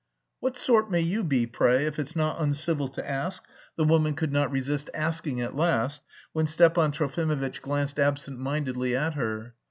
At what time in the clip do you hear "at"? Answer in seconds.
5.41-5.55, 8.95-9.13